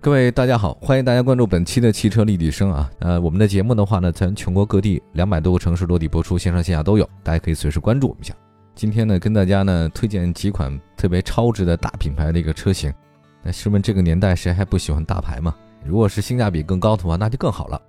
[0.00, 2.88] 各位大家好，欢迎大家关注本期的汽车立体声啊。
[3.00, 8.32] 呃，我们的节目的话呢，在全国各地两百多个城市落地播出，线上线下都有，大家可以随时关注我们一下。
[8.76, 12.94] 今天呢，跟大家呢推荐几款特别超值的大品牌的一个车型。
[13.42, 15.52] 那试问这个年代谁还不喜欢大牌嘛？
[15.84, 17.82] 如果是性价比更高的话，那就更好了。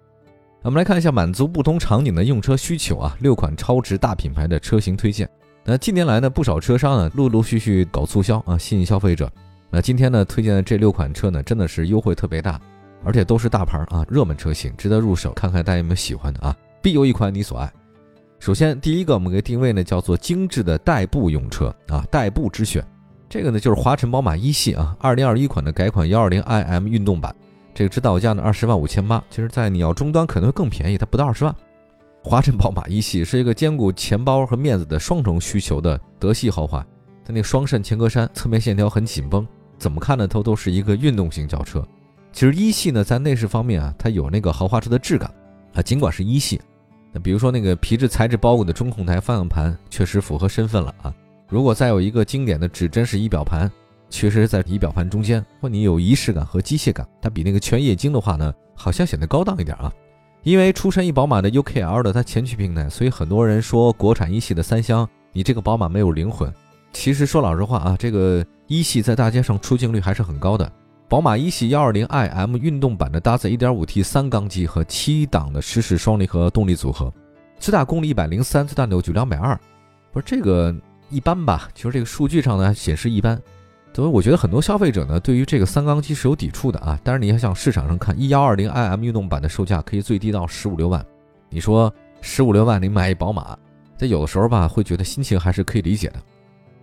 [0.63, 5.29] 我们来看一下满足不同场景的用车需求啊，六款超值大品牌的车型推荐。
[5.63, 9.31] 那近年来呢，不少车商呢陆陆续续搞促销啊，吸引消费者。
[9.71, 12.59] 那今天呢，推荐的这六款车呢，真的是优惠特别大，
[13.03, 15.31] 而且都是大牌啊，热门车型，值得入手。
[15.33, 17.71] 看看大家有没有喜欢的啊，必有一款你所爱。
[18.39, 22.83] 首先，第一个我们给定位呢，叫做精致的代步用车啊，代步之选。
[23.29, 27.35] 这个呢，就是华晨宝马一系啊，二零二一款的改款幺二零 iM 运动版，
[27.75, 31.55] 这个指导价呢二十万五千八，其实在你要终端可能会更便宜，它不到二十万。
[32.23, 36.83] 华晨宝马一系是一个兼顾钱包和面子的双重需求的德系豪华，
[37.23, 39.47] 它那双肾前格栅侧面线条很紧绷。
[39.79, 40.27] 怎么看呢？
[40.27, 41.83] 它都是一个运动型轿车。
[42.31, 45.33] 其实一系呢，在内饰方面啊，它有那个豪华车的质感
[45.73, 45.81] 啊。
[45.81, 46.61] 尽管是一系，
[47.11, 51.15] 那比如说那个皮质材质包裹的中控台方向盘，确实符合身份了啊。
[51.47, 53.71] 如果再有一个经典的指针式仪表盘，
[54.09, 59.91] 确实在仪表盘中间，或你有仪式感和机械感，它比那个全液晶的话呢，好像显得高档一点啊。
[60.43, 66.53] 因为出身于宝马的 UKL 的它前驱平台，所以很多人说国产一系的三厢，你这个宝马没有灵魂。
[66.91, 70.69] 其实说老实话啊，这个一系在大街上出镜率还是很高的。
[71.07, 77.11] 宝马一系 120iM 运动版的搭载 1.5T 三缸机和七档的湿式双离合动力组合，
[77.57, 79.57] 最大功率103，最大扭矩220。
[80.11, 80.75] 不是这个
[81.09, 81.67] 一般吧？
[81.73, 83.41] 其实这个数据上呢显示一般，
[83.91, 86.99] 所以我觉得很多消费者呢对于这个三缸机是有抵触的啊。
[87.03, 91.03] 但是你要向市场上看，1.205iM 运动版的售价可以最低到十五六万。
[91.49, 91.91] 你说
[92.21, 93.57] 十五六万你买一宝马，
[93.97, 96.19] 这有的时候吧会觉得心情还是可以理解的。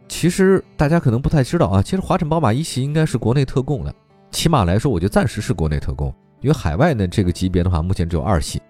[0.09, 3.95] 其实大家可能不太知道啊，其实华晨宝马一系应该是国内特供的，
[4.31, 6.09] 起码来说，我就暂时是国内特供，
[6.41, 8.63] 因为海外呢这个级别的话，目前只有二系。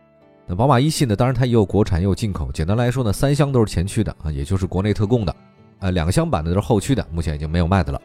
[0.47, 2.51] 那宝马一系呢，当然它也有国产也有进口。
[2.53, 5.37] 简单来说呢，三厢都是前驱的啊，也就是国内特供的，
[5.81, 8.01] 呃，两厢版的都是后驱的，目前已经没有卖的了。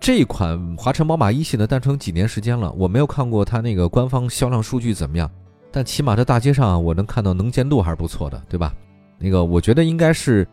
[0.00, 5.30] 这款华晨宝马一系呢，诞生几年时间了，我没有看过它那个官方销量数据怎么样，
[5.70, 8.74] 但起码在大街上我能看到能见度还是不错的，对吧？
[9.18, 10.46] 那个我觉得应该是。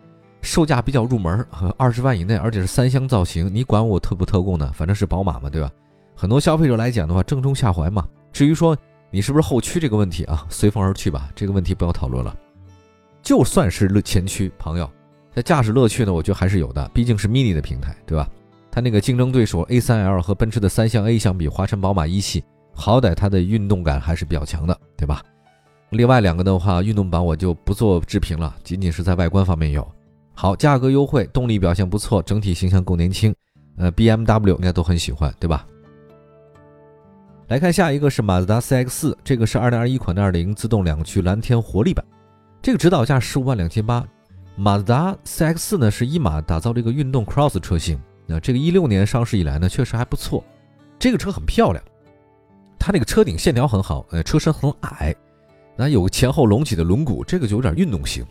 [0.43, 1.43] 售价比较入门，
[1.77, 4.69] 二十万以内，而且是三厢造型，你管我特不特供呢？
[4.75, 5.71] 反正是宝马嘛，对吧？
[6.15, 8.05] 很多消费者来讲的话，正中下怀嘛。
[8.31, 8.77] 至于说
[9.09, 12.35] 你是不是后驱这个问题啊，随风而去吧，这个问题不要讨论了。
[13.21, 14.89] 就算是乐前驱，朋友，
[15.33, 18.29] 在驾驶乐趣呢，我觉得还是有的，毕竟是 Mini 的平台，对吧？
[18.69, 22.43] 它那个竞争对手 A3L 和奔驰的三厢 A 相比，华晨宝马一系
[22.73, 25.23] 好歹它的运动感还是比较强的，对吧？
[25.91, 29.87] 另外两个的话，运动版我就不做置评了，仅仅是在外观方面有。
[30.33, 33.33] 好，价格优惠，动力表现不错，整体形象够年轻，
[33.77, 35.65] 呃，BMW 应该都很喜欢，对吧？
[37.49, 42.03] 来看下一个是马自达 CX-4，这个是2021款的2.0自动两驱蓝天活力版，
[42.61, 44.05] 这个指导价十五万两千八。
[44.55, 50.43] 马自达 CX-4 呢是一马打造这个运动 Cross 车型，那这个一六年上市以来呢确实还不错，
[50.97, 51.83] 这个车很漂亮，
[52.79, 55.15] 它那个车顶线条很好，呃，车身很矮，
[55.75, 58.25] 那有个前后隆起的轮毂，这个就有点运动型。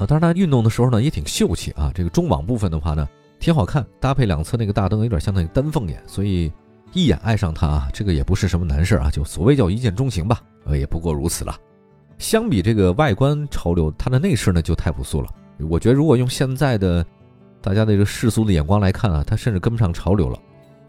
[0.00, 1.92] 啊，当然它运动的时候呢也挺秀气啊。
[1.94, 3.06] 这个中网部分的话呢
[3.38, 6.50] 挺好看，搭配两侧那个大灯，有点像那个丹凤眼，所以
[6.92, 9.10] 一眼爱上它啊，这个也不是什么难事啊。
[9.10, 11.54] 就所谓叫一见钟情吧，呃，也不过如此了。
[12.18, 15.28] 相比这个外观潮流，它的内饰呢就太朴素了。
[15.68, 17.04] 我觉得如果用现在的
[17.60, 20.38] 大家的这个世俗的眼光来看啊，它甚至跟不上潮流了。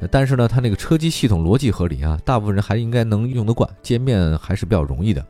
[0.09, 5.24] 但是呢，它那个车机系统逻辑合理啊，大部分人还应该能用得惯，界面还是比较容易的。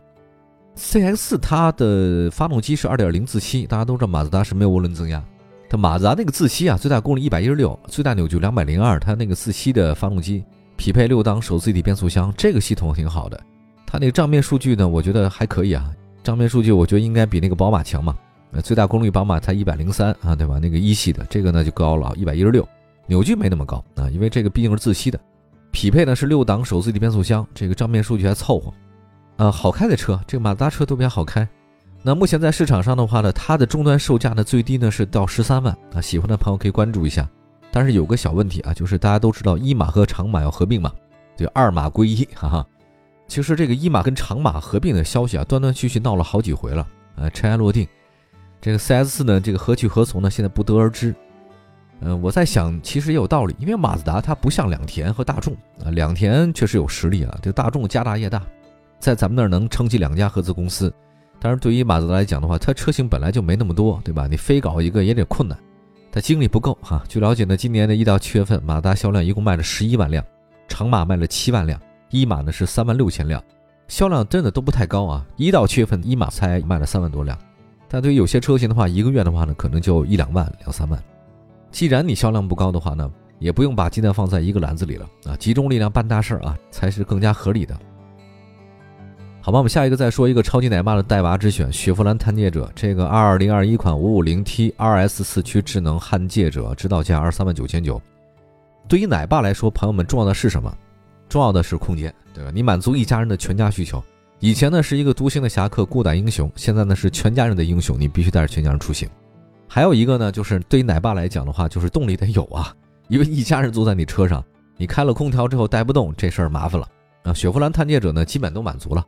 [0.78, 5.24] CX 它的发动机是2.0自吸，大家都知道马自达是没有涡轮增压。
[5.70, 10.44] 它马自达那个自吸啊，最大功率116，最大扭矩202，它那个自吸的发动机
[10.76, 13.40] 匹配六档手自一体变速箱，这个系统挺好的。
[13.86, 15.92] 它那个账面数据呢，我觉得还可以啊。
[16.24, 18.18] 账面数据我觉得应该比那个宝马强嘛。
[18.52, 20.60] 呃，最大功率宝马才103啊，对吧？
[20.60, 22.66] 那个一系的这个呢就高了，116，
[23.08, 25.20] 扭矩没那么高啊，因为这个毕竟是自吸的，
[25.72, 28.74] 匹配呢是六档手自一体变速箱，这个账面数据还凑合。
[29.38, 31.48] 呃，好开的车，这个马自达车都比较好开。
[32.04, 37.28] 那目前在市场上的话呢，它的终端售价呢最低呢是到十三万啊，喜欢的朋友可以关注一下。
[37.72, 40.92] 但是有个小问题啊，就是大家都知道一马和长马要合并嘛，
[41.38, 42.66] 就二马归一，哈哈。
[43.28, 46.86] 其实这个一马跟长马合并的消息啊，断断续续闹了好几回了，
[47.16, 47.88] 呃，尘埃落定。
[48.60, 50.30] 这个 CS 四呢，这个何去何从呢？
[50.30, 51.16] 现在不得而知。
[52.02, 55.54] 嗯，我在想，其实也有道理，因为马自达它不像两田和大众
[55.86, 58.42] 啊，两田确实有实力啊，这大众家大业大，
[59.02, 60.94] 在咱们那儿能撑起两家合资公司。
[61.40, 64.28] 但是对于马自达来讲的话，它车型本来就没那么多，对吧？
[64.28, 65.58] 你非搞一个也得困难，
[66.12, 67.04] 它精力不够哈。
[67.10, 70.24] 据了解呢，今年的一到七月份，马自达销量一共卖了十一万辆，
[70.68, 71.82] 长马卖了七万辆，
[72.12, 73.44] 一马呢是三万六千辆，
[73.88, 75.26] 销量真的都不太高啊。
[75.36, 77.36] 一到七月份，一马才卖了三万多辆，
[77.88, 81.04] 但对于有些车型的话，一个月的话呢，可能就一两万、两三万。
[81.72, 87.76] 既然你销量不高的话呢，也不用把鸡蛋放在一个篮子里了啊，集中力量办大事儿啊，才是更加合理的。
[89.44, 92.72] 好吧，我们下一个再说一个超级奶爸的带娃之选——雪佛兰探界者。
[92.76, 98.00] 这个二零二一款五五零 T RS 四驱智能探界者，指导价二十三万九千九。
[98.88, 100.72] 对于奶爸来说，朋友们重要的是什么？
[101.28, 102.52] 重要的是空间，对吧？
[102.54, 104.02] 你满足一家人的全家需求。
[104.40, 109.10] 以前呢是一个独行的侠客、孤胆英雄，现在呢是全家人的英雄，你必须带着全家人出行。
[109.68, 112.72] 还有一个呢，就是对于奶爸来讲的话，就是动力得有啊，
[113.08, 114.44] 因为一家人坐在你车上，
[114.78, 116.88] 你开了空调之后带不动，这事儿麻烦了。
[117.24, 119.04] 啊，雪佛兰探界者呢，基本都满足了。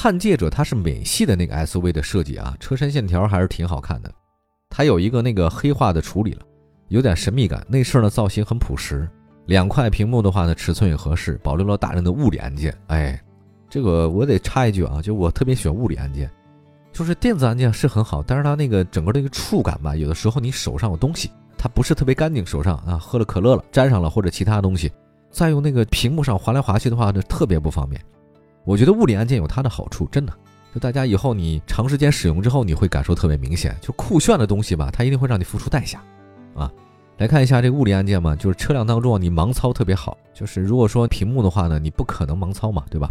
[0.00, 4.08] 探界者它是美系的那个 SUV 的设计啊，车身线条还是挺好看的。
[4.70, 6.42] 它有一个那个黑化的处理了，
[6.86, 7.66] 有点神秘感。
[7.68, 9.08] 内饰呢造型很朴实，
[9.46, 12.72] 两块屏幕的话呢尺寸也合适，保留了大量的物理按键。
[12.86, 13.20] 哎，
[13.68, 16.30] 这个我得插一句啊，就我特别喜欢物理按键，
[16.92, 24.92] 就是电子按键是很好，但是它那个整个那个触感吧，有的时候你手上有东西，它不是特别干净，手上啊喝了可乐了沾上了或者其他东西，
[25.32, 28.00] 再用那个屏幕上划来划去的话呢，特别不方便。
[28.68, 30.32] 我觉得物理按键有它的好处，真的。
[30.74, 33.74] 就大家以后你长时间使用之后，你会感受特别明显。
[33.80, 36.02] 就酷炫的东西吧，它一定会让你付出代价，
[36.54, 36.70] 啊。
[37.16, 40.18] 来看一下这个物理按键嘛，就是车辆当中你盲操特别好。
[40.34, 43.10] 就是如果说屏幕的话呢，你不可能盲操嘛，对吧？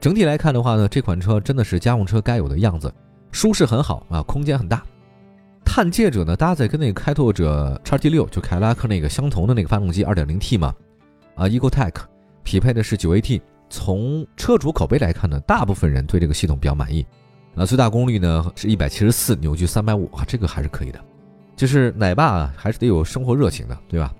[0.00, 2.90] 整体来看的话呢，这款车真的是家用车该有的样子，
[3.32, 4.82] 舒适很好啊，空间很大。
[5.62, 10.74] 探界者呢搭载跟那个开拓者叉 T 六就凯迪拉克那个相同的那个发动机，二点零 T 嘛，
[11.34, 11.92] 啊，EcoTec
[12.42, 13.42] 匹配的是九 AT。
[13.68, 17.04] 从车主口碑来看呢，大部分人对这个系统比较满意。
[17.54, 21.00] 啊，最大功率呢是一百七十四，扭矩三百五啊，这个还是可以的。
[21.56, 24.14] 就是奶爸还是得有生活热情的，对吧？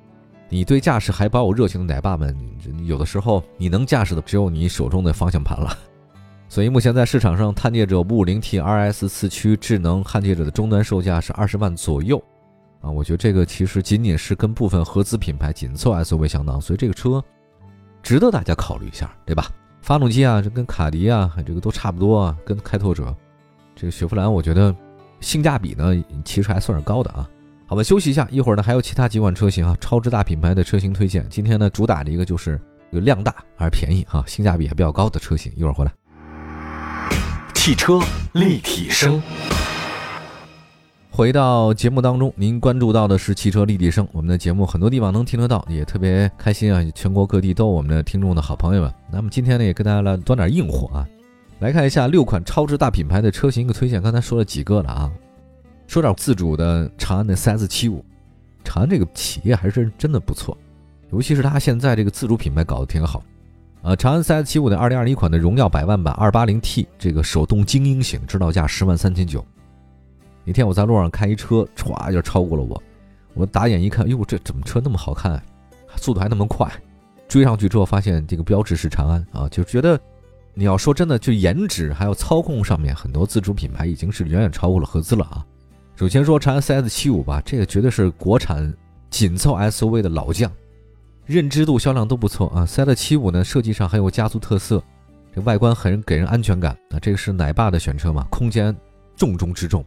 [0.49, 2.35] 你对驾驶还保有热情的奶爸们，
[2.85, 5.77] 有的时候你能驾驶的只有你手中的方向盘了。
[6.49, 12.17] 所以目前在市场上，探界者五五零 T RS 四驱智能探界者的终端售价是二十万左右。
[12.81, 17.23] 啊，我觉得这个其实仅仅是跟部分合资品牌紧凑 SUV 相当，所以这个车。
[18.07, 19.51] 值得大家考虑一下，对吧？
[19.83, 23.13] 发动机啊，这跟卡迪啊，这个都差不多啊，跟开拓者，
[23.75, 24.73] 这个雪佛兰，我觉得
[25.19, 25.93] 性价比呢，
[26.25, 27.29] 其实还算是高的啊。
[27.67, 31.29] 好吧，休息一下，一会儿呢还有其他几款车型啊，超值大品牌的车型推荐。
[31.29, 32.61] 今天呢主打的一个就是
[32.93, 35.93] 有量大而便宜啊，性价比还比较高的车型，一会儿回来。
[37.55, 37.99] 汽车
[38.35, 39.21] 立体声。
[41.17, 44.07] 回到节目当中，您关注到的是汽车立体声。
[44.13, 46.85] 我们的节目很多地方能听得到，也特别开心啊！
[46.95, 48.93] 全国各地都有我们的听众的好朋友们。
[49.11, 51.09] 那么今天呢，也跟大家来端点硬货啊，
[51.61, 54.03] 来看一下六款超值大品牌的车型一个推荐。
[54.03, 55.11] 刚才说了几个了啊，
[55.87, 58.03] 说点自主的长安的 CS75。
[58.63, 60.55] 长安这个企业还是真的不错，
[61.13, 63.23] 尤其是它现在这个自主品牌搞得挺好。
[63.81, 69.43] 啊，长安 CS75 的2021款的荣耀百万版 280T 这个手动精英型，指导价十万三千九。
[70.47, 72.81] 那天我在路上开一车，歘就超过了我。
[73.35, 75.43] 我打眼一看，哟，这怎么车那么好看，
[75.97, 76.71] 速度还那么快？
[77.27, 80.01] 追上去之后发现这个标志是长安啊，就觉得
[80.55, 85.45] 你要说真的，就颜值还有操控上面，很多自主品牌已经是远远超过了合资了啊。
[85.97, 88.73] 首先说长安 CS75 吧，这个绝对是国产
[89.11, 90.51] 紧凑 SUV 的老将，
[91.25, 92.65] 认知度、销量都不错啊。
[92.65, 94.81] CS75 呢，设计上很有家族特色，
[95.35, 96.99] 这外观很给人安全感啊。
[97.03, 98.75] 这个是奶爸的选车嘛，空间
[99.17, 99.85] 重中之重。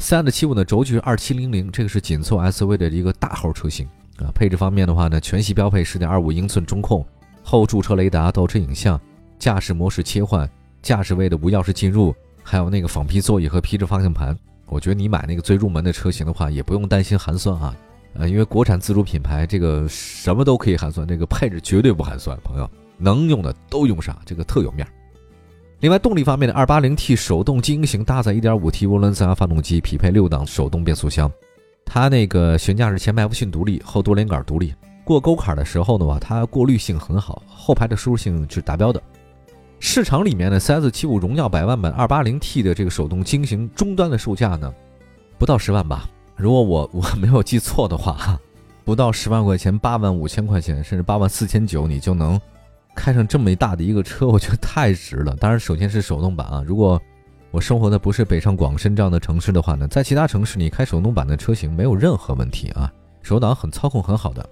[0.00, 4.32] 三的七五的轴距二七零零，这个是紧凑 SUV 的一个大号车型啊。
[4.34, 7.06] 配置方面的话呢，全系标配十点二五英寸中控、
[7.44, 8.98] 后驻车雷达、倒车影像、
[9.38, 14.34] 驾驶模式切换、驾驶位的无钥匙进入，还有那个仿皮座椅和皮质方向盘。
[14.66, 17.76] 我觉得你买那个最入门的车型的话，也不用担心寒酸啊。
[18.14, 24.90] 呃，因为国产自主品牌这个什么都可以寒酸，这个配置绝对不寒酸，朋友能用的都用上，这个特有面儿。
[25.80, 31.32] 另外，动力方面的 280T 手动精英型搭载 1.5T 涡轮增压发动机，匹配六档手动变速箱。
[31.86, 34.74] 它那个悬架是前麦弗逊独立，后多连杆独立。
[35.04, 39.02] 过沟坎的时候的话，它过滤性很好，后排的舒适性是达标的。
[39.78, 44.70] 市场里面的 CS75 荣耀百万版 280T 的这个手动精英型终端的售价呢，
[45.38, 46.06] 不到十万吧？
[46.36, 48.38] 如果我我没有记错的话，哈，
[48.84, 52.38] 不到十万块钱，八万五千块钱，甚至八万四千九，你就能
[52.94, 55.34] 开上这么大的一个车，我觉得太值了。
[55.36, 56.62] 当然，首先是手动版啊。
[56.66, 57.00] 如果
[57.50, 62.92] 我生活的不是北上广深这样的城市的话呢，在其他城市你开手动版的车型没有任何问题啊，
[63.22, 64.48] 手挡很操控很好的，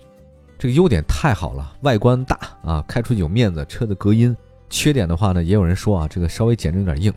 [0.58, 4.36] 这个优点太好了，外观大啊，开出去有面子，车的隔音。
[4.70, 7.12] 缺点的话呢，也有人说啊，这个稍微减震有点硬，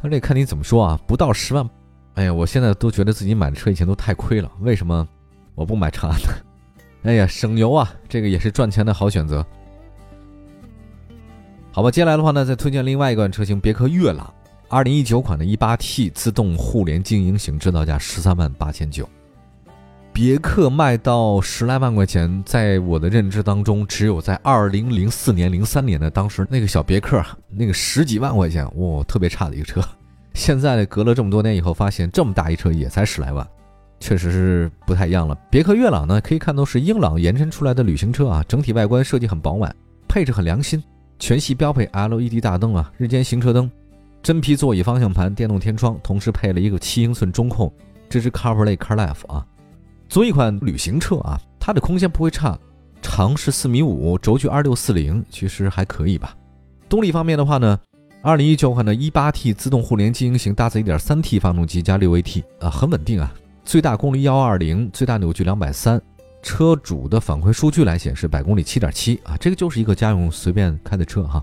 [0.00, 1.00] 但这看你怎么说啊。
[1.06, 1.68] 不到十万，
[2.14, 5.06] 哎呀，我现在都觉得自己买的车以前都太亏了，为什么
[5.54, 6.28] 我不买长安呢？
[7.04, 9.44] 哎呀，省油啊，这个也是赚钱的好选择。
[11.74, 14.32] 好吧，接下来的话呢，再推荐另外一款车型，别克悦朗，
[14.68, 19.08] 二零一九款的 1.8T 自动互联经营型，指导价十三万八千九。
[20.12, 29.82] 别克卖到十来万块钱，在我的认知当中，只有在二零零四年、零三年的当时那个小别克，那个十几万块钱，哇，特别差的一个车。
[30.32, 33.44] 现在隔了这么多年以后，发现这么大一车也才十来万，
[33.98, 35.36] 确实是不太一样了。
[35.50, 39.74] 别克悦朗呢，可以看作是英朗延伸出来的旅行车啊，整体外观设计很饱满，
[40.06, 40.80] 配置很良心，
[41.18, 43.70] 全系标配 LED 大灯啊，日间行车灯，
[44.22, 47.72] 真皮座椅、方向盘、电动天窗，同时配了一个七英寸中控，
[48.08, 49.46] 支持 CarPlay、CarLife 啊。
[50.08, 52.58] 作为一款旅行车啊，它的空间不会差，
[53.00, 56.36] 长是四米五，轴距二六四零，其实还可以吧。
[56.88, 57.78] 动力方面的话呢，
[58.22, 63.32] 二零一九款的 1.8T 自动互联精英型搭载 1.3T 发动机加 6AT 啊，很稳定啊，
[63.64, 66.00] 最大功率幺二零，最大扭矩两百三。
[66.44, 71.42] 车主的反馈数据来显示，百公里七点七啊，这个就是一个家用随便开的车哈。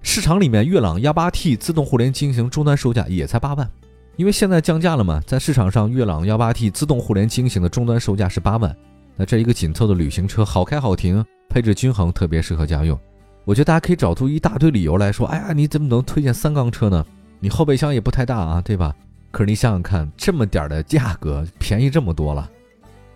[0.00, 3.68] 市场里面悦朗 1.8T 自动互联经营型终端售价也才八万。
[4.14, 8.74] 因为现在降价了嘛，在市场上，悦朗 1.8T 自动互联经型的终端售价是八万。
[9.16, 12.98] 那这一个紧凑的旅行车，好开好停，配置均衡，特别适合家用。
[13.44, 17.04] 我觉得大家可以找出一大堆理由来说，哎呀，你怎么能推荐三缸车呢？
[17.40, 18.94] 你后备箱也不太大啊，对吧？
[19.30, 22.48] 可是你想想看，这么点儿的价格，便宜这么多了，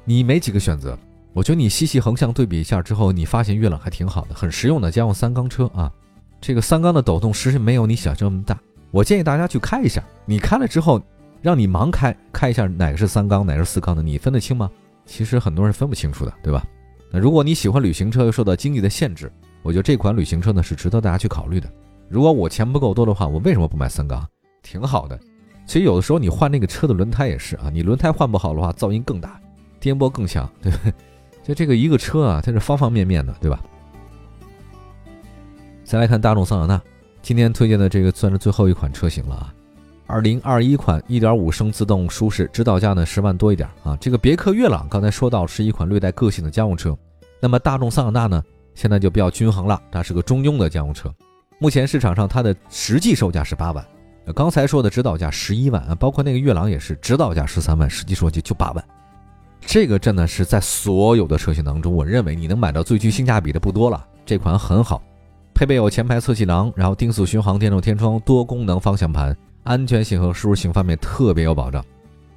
[0.05, 0.99] 你没几个选择。
[1.35, 5.91] 我觉得你细细横向对比一下之后，你发现悦朗还挺好的，很实用的家用三缸车啊。
[6.41, 8.59] 这个三缸的抖动实际没有你想象那么大。
[8.91, 11.01] 我建议大家去开一下，你开了之后，
[11.41, 14.71] 让你盲开，开一下哪个是三缸，哪个是四缸的，你分得清吗？
[15.07, 16.63] 其实很多人分不清楚的，对吧？
[17.11, 21.69] 那如果你喜欢旅行车又受到经济的限制，我觉得这款旅行车呢是值得大家去考虑的。
[22.09, 24.27] 如果我钱不够多的话，我为什么不买三缸？
[24.63, 25.19] 挺好的。
[25.67, 29.41] 其实有的时候你换那个车的轮胎也是啊，你轮胎换不好的话，噪音更大，
[29.81, 30.93] 颠簸更强，对不对？
[31.43, 33.61] 就这个一个车啊，它是方方面面的，对吧？
[35.85, 36.81] 再来看大众桑塔纳。
[37.21, 39.55] 今天推荐的这个算是最后一款车型了啊，
[40.07, 43.97] 二零二一款一点五升自动舒适，指导价呢十万多一点啊。
[44.01, 46.97] 这个别克悦朗刚才说到是一款略带个性的家用车，
[47.39, 48.43] 那么大众桑塔纳呢
[48.75, 51.13] 现在就比较均衡了，它是个中庸的家用车。
[51.59, 53.85] 目前市场上它的实际售价是八万，
[54.35, 58.85] 刚才说的指导价十一万啊，包括那个悦朗也是指导价十三万，实际说就就八万。
[59.65, 65.03] 这个真的是在所有的车型当中，我认为你能买到最具性价比的不多了，这款很好。
[65.55, 71.85] 配备有前排侧气囊，然后定速巡航、电动天窗、多功能方向盘，安全性和舒适性方面特别有保障。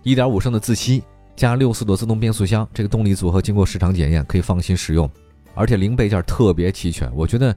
[0.04, 1.04] 1.5升的自吸
[1.36, 5.10] 加六速的自动变速箱，这个动力组合经过市场检验，可以放心使用。
[5.54, 7.56] 而且零配件特别齐全，我觉得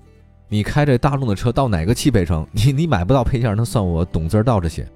[0.49, 4.89] 你开着大众的车到哪个汽配城， 你你买不到配件，那算我懂字儿倒着写。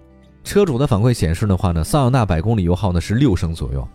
[0.45, 3.87] 车主的反馈显示的话呢，桑塔纳百公里油耗呢是六升左右，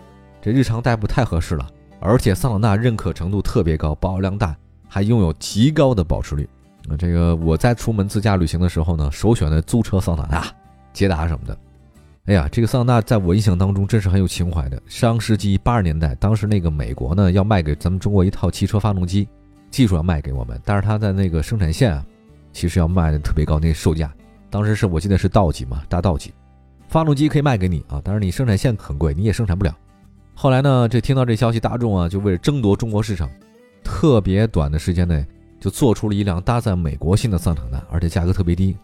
[0.41, 1.67] 这日常代步太合适了。
[1.99, 4.55] 而且桑塔纳认可程度特别高，保有量大，
[4.87, 6.47] 还拥有极高的保值率。
[6.87, 10.45] 那这个我在出门自驾旅行的时候呢，首选的租车桑塔纳、
[10.93, 11.57] 捷达什么的。
[12.25, 14.79] 哎呀，这个桑塔纳在我印象当中真是很有情怀的。
[14.85, 19.27] 上世纪八十年代，当时那个美国呢要卖给咱们中国一套汽车发动机，
[19.71, 22.05] 技术要卖给我们，但是它在那个生产线啊，
[22.53, 24.13] 其实要卖的特别高，那售价
[24.49, 26.31] 当时是我记得是道级嘛，大道级。
[26.87, 29.75] 发动机可以卖给你啊，但是你生产线很贵，你也生产不了。
[30.39, 33.27] 后来呢，这听到这消息，大众啊就为了争夺中国市场，
[33.83, 35.25] 特别短的时间内。
[35.59, 38.77] 就做出了一辆搭载美国新的桑塔纳，而且价格特别低。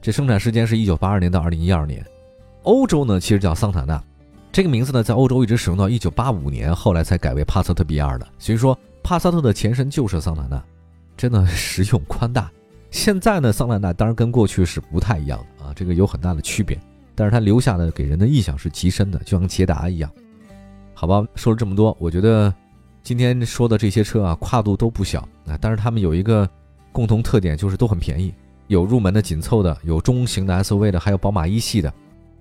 [0.00, 2.06] 这生产时间是一九八二年到二零一二年。
[2.62, 4.00] 欧洲呢，其实叫桑塔纳，
[4.52, 8.28] 这个名字呢，在欧洲一直使用到一九八五年，后来才改为帕萨特 B 二的。
[8.38, 10.62] 所以说，帕萨特的前身就是桑塔纳，
[11.16, 12.48] 真的实用宽大。
[12.92, 16.78] 现在呢，桑塔纳当然跟过去是不太一样的啊，这个有很大的区别。
[17.16, 20.08] 但是它留下的给人的印象是极深的，就像捷达一样。
[21.00, 22.52] 好吧，说了这么多，我觉得。
[23.02, 26.46] 今天说的这些车啊，跨度都不小啊，但是它们有一个
[26.92, 28.34] 共同特点，就是都很便宜。
[28.66, 31.90] 有入门的紧凑的，有中型的 SUV 的，还有宝马一系的，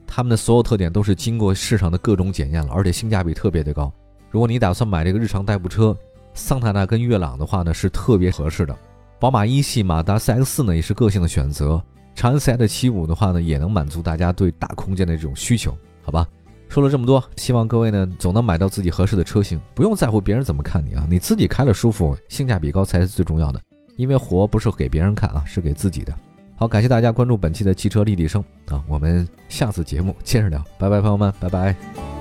[0.06, 3.90] 它们的所有特点都是经过市场的各种检验了，而且性价比特别的高。
[4.30, 5.96] 如果你打算买这个日常代步车，
[6.34, 8.78] 桑塔纳跟悦朗的话呢，是特别合适的。
[9.22, 11.82] 宝马一系、马达 CX-4 呢，也是个性的选择。
[12.14, 16.28] 长安 CS75 的话呢，也能满足大家对大空间的这种需求，好吧？
[16.70, 23.60] 说了这么多希望各位呢总能买到自己合适的车型不用在乎别人怎么看你啊你自己开了舒服性价比高才是最重要的。
[24.00, 26.16] 因为活不是给别人看啊是给自己的。
[26.56, 30.64] 好感谢大家关注本期的汽车立体声啊我们下次节目接着聊。
[30.78, 32.19] 拜拜朋友们拜拜。